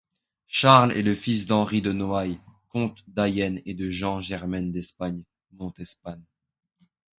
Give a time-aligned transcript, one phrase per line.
[0.47, 6.17] Charles est le fils d'Henri de Noailles, comte d'Ayen et de Jeanne Germaine d'Espagne-Montespan.